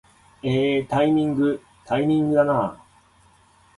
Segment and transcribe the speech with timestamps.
[0.41, 2.77] えータイミングー、タイミングだなー